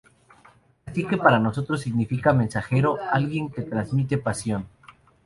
[0.87, 4.67] Así que para nosotros, significa "mensajero" alguien que transmite "pasión".